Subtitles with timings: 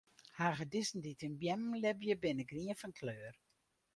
[0.37, 3.33] Hagedissen dy't yn beammen libje, binne grien fan kleur.